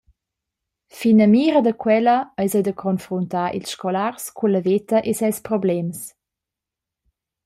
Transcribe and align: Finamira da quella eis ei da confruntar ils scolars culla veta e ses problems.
Finamira 0.99 1.59
da 1.65 1.73
quella 1.83 2.17
eis 2.41 2.53
ei 2.57 2.63
da 2.67 2.73
confruntar 2.85 3.51
ils 3.57 3.69
scolars 3.73 4.23
culla 4.37 4.61
veta 4.67 4.97
e 5.09 5.11
ses 5.19 5.37
problems. 5.47 5.99